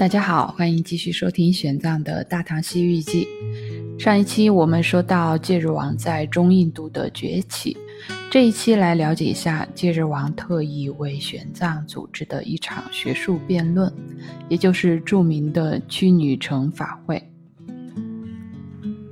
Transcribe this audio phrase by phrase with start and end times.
[0.00, 3.28] 大家好，欢迎继续收听玄奘的《大唐西域记》。
[4.02, 7.76] 上一期我们说到戒日王在中印度的崛起，
[8.30, 13.92] 这一期来了解一下戒日王特意为玄奘组织的一场学术辩论，
[14.48, 17.22] 也就是著名的屈女城法会。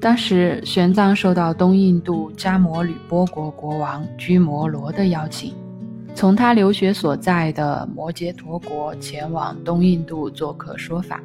[0.01, 5.53] 当时玄奘受到东印度迦摩吕波国国王居摩罗的邀请。
[6.15, 11.23] 从他留学所在的摩羯陀国前往东印度做客说法。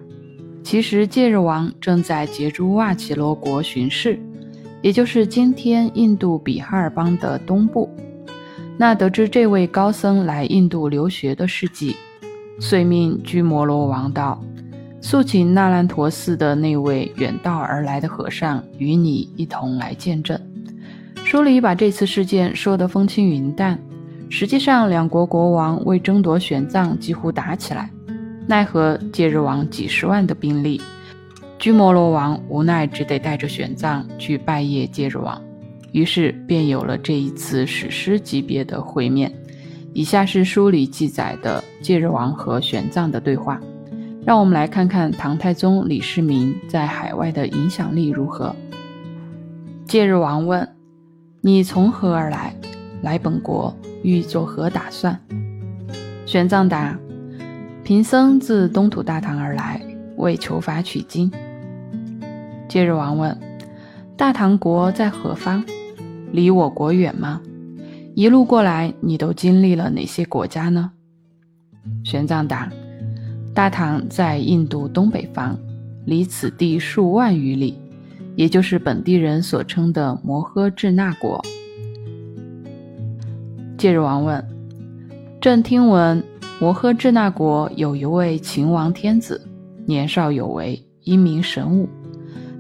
[0.64, 4.18] 其实戒日王正在杰珠瓦奇罗国巡视，
[4.82, 7.90] 也就是今天印度比哈尔邦的东部。
[8.78, 11.96] 那得知这位高僧来印度留学的事迹，
[12.60, 14.42] 遂命居摩罗王道，
[15.02, 20.40] 速请那兰陀寺的那位远道而来的和尚与你一同来见证。
[21.24, 23.78] 书里把这次事件说得风轻云淡。
[24.36, 27.88] 实际上，两国国王为争夺玄奘，几乎打起来。
[28.48, 30.82] 奈何戒日王几十万的兵力，
[31.60, 35.40] 居摩罗王无奈只得带着玄奘去拜谒戒日王。
[35.92, 39.32] 于是便有了这一次史诗级别的会面。
[39.94, 43.62] 以下是书里记载的戒日王和玄奘的对话。
[44.26, 48.56] 让我们来看看唐太宗李世民在海外的影响力如何。
[49.86, 50.68] 戒日王问
[51.40, 52.56] ：“你从何而来？
[53.04, 53.72] 来本国？”
[54.04, 55.20] 欲作何打算？
[56.26, 57.00] 玄奘答
[57.84, 59.82] ：“贫僧自东土大唐而来，
[60.18, 61.32] 为求法取经。”
[62.70, 63.38] 戒日王问
[64.18, 65.64] ：“大唐国在何方？
[66.32, 67.42] 离我国远吗？
[68.16, 70.92] 一路过来，你都经历了哪些国家呢？”
[72.04, 72.70] 玄奘答
[73.56, 75.58] ：“大唐在印度东北方，
[76.06, 77.78] 离此地数万余里，
[78.36, 81.42] 也就是本地人所称的摩诃智那国。”
[83.78, 84.44] 戒日王问
[85.42, 86.24] ：“朕听闻
[86.60, 89.42] 摩诃智那国有一位秦王天子，
[89.86, 91.90] 年少有为，英明神武。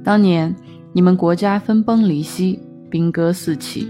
[0.03, 0.53] 当年
[0.91, 2.59] 你们国家分崩离析，
[2.89, 3.87] 兵戈四起，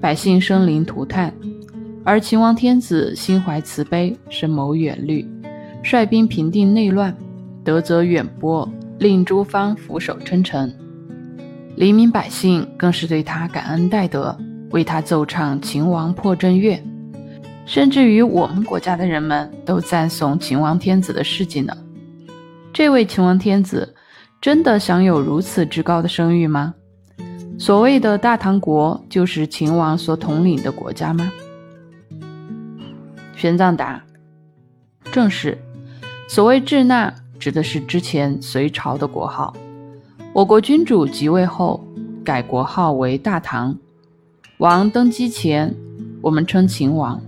[0.00, 1.32] 百姓生灵涂炭。
[2.04, 5.26] 而秦王天子心怀慈悲，深谋远虑，
[5.82, 7.16] 率兵平定内乱，
[7.64, 8.68] 德泽远播，
[8.98, 10.72] 令诸方俯首称臣。
[11.76, 14.36] 黎民百姓更是对他感恩戴德。”
[14.70, 16.82] 为他奏唱秦王破阵乐，
[17.64, 21.76] 甚至于我们国家的人们都赞颂秦王天子的事迹呢。
[22.72, 23.94] 这位秦王天子
[24.40, 26.74] 真的享有如此之高的声誉吗？
[27.58, 31.32] 所谓的大唐国就是秦王所统领的国家吗？
[33.34, 34.02] 玄奘答：
[35.10, 35.56] 正是。
[36.28, 39.54] 所谓智那，指的是之前隋朝的国号。
[40.34, 41.82] 我国君主即位后，
[42.24, 43.74] 改国号为大唐。
[44.58, 45.74] 王登基前，
[46.22, 47.20] 我们称秦王；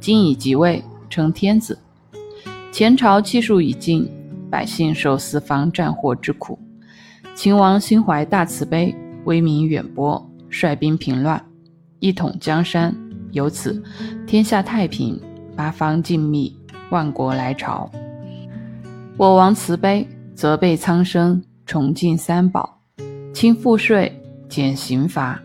[0.00, 1.78] 今已即位，称天子。
[2.70, 4.06] 前朝气数已尽，
[4.50, 6.58] 百姓受四方战祸之苦。
[7.34, 11.42] 秦王心怀大慈悲，威名远播，率兵平乱，
[12.00, 12.94] 一统江山，
[13.32, 13.82] 由此
[14.26, 15.18] 天下太平，
[15.56, 16.52] 八方静谧，
[16.90, 17.90] 万国来朝。
[19.16, 22.78] 我王慈悲，责备苍生，崇敬三宝，
[23.32, 24.20] 轻赋税，
[24.50, 25.40] 减刑罚。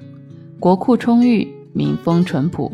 [0.59, 2.69] 国库充裕，民风淳朴，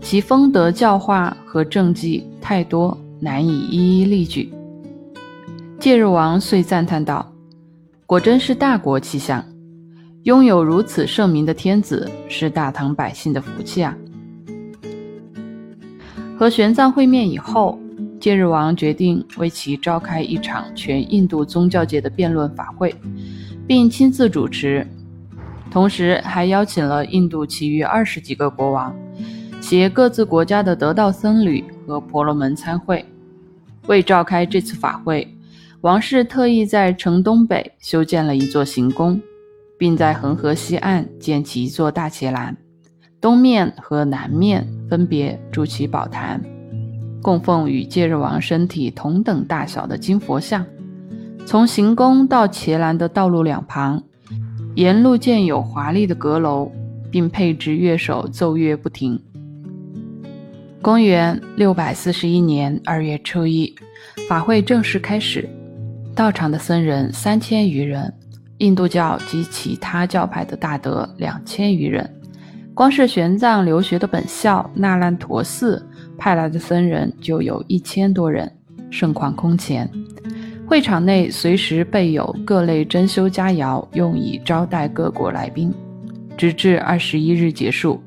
[0.00, 4.50] 其风德教化和政绩太多，难以一一例举。
[5.78, 7.30] 戒日王遂赞叹道
[8.06, 9.44] ：“果真是大国气象，
[10.22, 13.94] 拥有如此圣明的天子，是大唐百姓的福气啊！”
[16.38, 17.78] 和玄奘会面以后，
[18.18, 22.94] 戒日王决定为其召开一场全印度宗教界的辩论法会，
[23.66, 24.86] 并亲自主持。
[25.70, 28.94] 同时还邀请了印度其余二十几个国王，
[29.60, 33.04] 携各自国家的得道僧侣和婆罗门参会。
[33.86, 35.26] 为召开这次法会，
[35.82, 39.20] 王室特意在城东北修建了一座行宫，
[39.78, 42.56] 并在恒河西岸建起一座大伽蓝，
[43.20, 46.42] 东面和南面分别筑起宝坛，
[47.22, 50.64] 供奉与戒日王身体同等大小的金佛像。
[51.46, 54.02] 从行宫到伽蓝的道路两旁。
[54.74, 56.70] 沿路建有华丽的阁楼，
[57.10, 59.20] 并配置乐手奏乐不停。
[60.80, 63.74] 公元六百四十一年二月初一，
[64.28, 65.48] 法会正式开始。
[66.14, 68.12] 到场的僧人三千余人，
[68.58, 72.08] 印度教及其他教派的大德两千余人。
[72.74, 75.84] 光是玄奘留学的本校那烂陀寺
[76.16, 78.50] 派来的僧人就有一千多人，
[78.88, 79.90] 盛况空前。
[80.68, 85.72] 会场内随时备有各类珍馐佳肴，用以招待各国来宾，
[86.36, 87.98] 直至二十一日结束。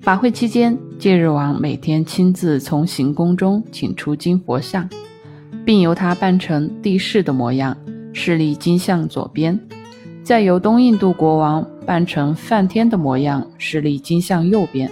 [0.00, 4.88] 法会期间，戒日王每天亲自从行宫中请出金佛像，
[5.64, 7.76] 并由他扮成帝释的模样，
[8.12, 9.56] 侍立金像左边；
[10.24, 14.90] 再由东印度国王扮成梵天的模样，侍立金像右边。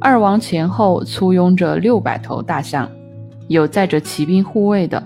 [0.00, 2.90] 二王前后簇拥着六百头大象，
[3.46, 5.02] 有载着骑兵护卫的，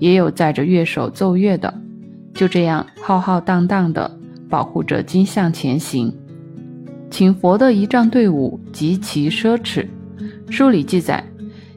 [0.00, 1.72] 也有载着乐手奏乐的，
[2.34, 4.10] 就这样浩浩荡荡的
[4.48, 6.12] 保护着金像前行。
[7.10, 9.86] 请佛的仪仗队伍极其奢侈，
[10.48, 11.24] 书里记载。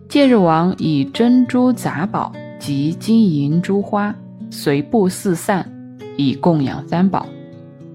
[0.07, 4.13] 戒日王以珍珠杂宝及金银珠花
[4.51, 5.67] 随布四散，
[6.17, 7.25] 以供养三宝。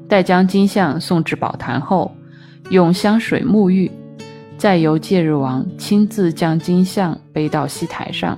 [0.08, 2.10] 待将金像送至宝坛后，
[2.70, 3.88] 用香水沐浴，
[4.56, 8.36] 再由戒日王亲自将金像背到戏台上，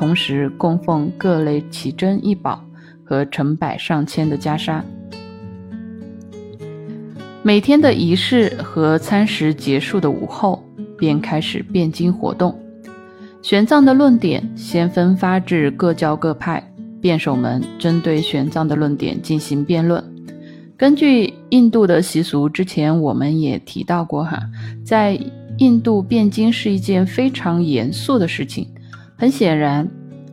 [0.00, 2.64] 同时供奉各类奇珍异宝
[3.04, 4.80] 和成百上千的袈裟。
[7.42, 10.64] 每天的仪式和餐食结束的午后，
[10.96, 12.58] 便开始辩经活动。
[13.42, 16.66] 玄奘的论点先分发至各教各派，
[17.02, 20.02] 辩手们针对玄奘的论点进行辩论。
[20.78, 24.40] 根据印度的习俗，之前我们也提到过哈，
[24.82, 25.20] 在
[25.58, 28.66] 印度辩经是一件非常严肃的事情。
[29.20, 29.86] 很显然，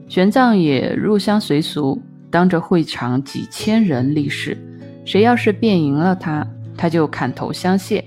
[0.08, 2.02] 玄奘也入乡随俗，
[2.32, 4.58] 当着会场几千人立誓，
[5.04, 6.48] 谁要是辩赢了他，
[6.78, 8.02] 他就砍头相谢，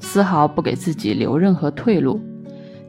[0.00, 2.18] 丝毫不给自己留任何退路。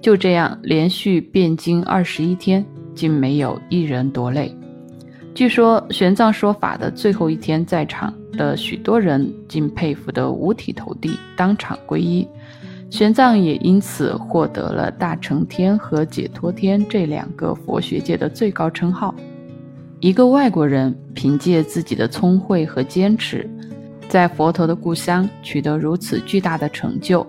[0.01, 4.55] 就这样连续辩经二十一天，竟没有一人夺泪。
[5.35, 12.25] 据说玄奘说法的最后一天，在场的许多人竟佩服得五体投地，当场皈依。
[12.93, 19.15] 玄奘也因此获得了大乘天和解脱天这两个佛学界的最高称号。
[19.99, 23.49] 一个外国人凭借自己的聪慧和坚持，
[24.07, 27.25] 在佛陀的故乡取得如此巨大的成就。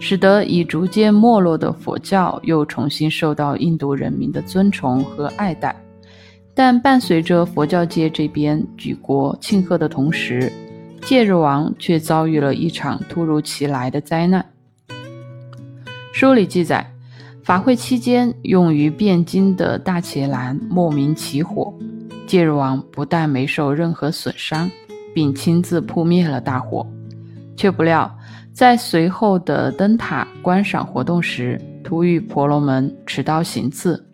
[0.00, 5.76] 使得已逐渐没落的佛教又重新受到印度人民的尊崇和爱戴，
[6.54, 10.52] 但伴随着佛教界这边举国庆贺的同时，
[11.02, 14.44] 戒日王却遭遇了一场突如其来的灾难。
[16.20, 16.84] 书里记载，
[17.44, 21.72] 法会期间用于辩经的大伽蓝莫名起火，
[22.26, 24.68] 戒日王不但没受任何损伤，
[25.14, 26.84] 并亲自扑灭了大火，
[27.56, 28.12] 却不料。
[28.52, 34.04] 在随后的灯塔观赏活动时，突遇婆罗门持刀行刺。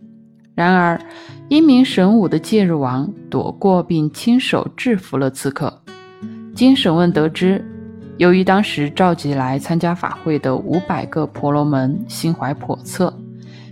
[0.55, 1.00] 然而，
[1.49, 5.83] 英明神武的戒日王躲过并亲手制服了刺客。
[6.55, 7.65] 经审问得知，
[8.16, 13.12] 由于当时召集来参加法会的五百个婆罗门心怀叵测，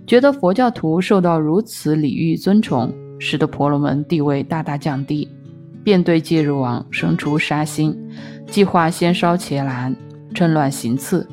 [0.07, 5.29] 觉得佛教徒受到如此礼遇尊崇，使得婆罗门地位大大降低，
[5.85, 7.97] 便对戒日王生出杀心，
[8.47, 9.95] 计划先烧伽蓝。
[10.35, 11.29] 趁乱行刺，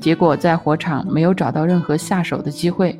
[0.00, 2.98] 结果在火场没有找到任何下手的机会，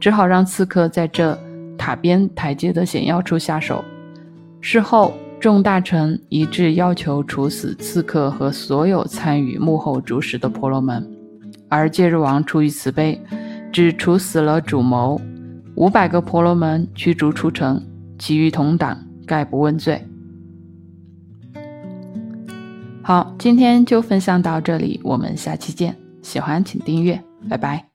[0.00, 1.38] 只好让刺客在这
[1.78, 3.84] 塔边台阶的险要处下手。
[4.60, 11.04] 事后，众大臣一致要求处死刺客和所有参与幕后主使的婆罗门，
[11.68, 13.20] 而戒日王出于慈悲，
[13.72, 15.20] 只处死了主谋，
[15.74, 17.84] 五百个婆罗门驱逐出城，
[18.20, 18.96] 其余同党
[19.26, 20.06] 概不问罪。
[23.02, 25.96] 好，今天就分享到这里，我们下期见。
[26.22, 27.20] 喜欢请订阅，
[27.50, 27.91] 拜拜。